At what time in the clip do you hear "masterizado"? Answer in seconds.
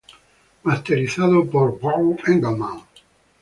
0.69-1.43